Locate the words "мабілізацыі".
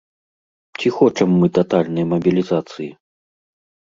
2.13-2.87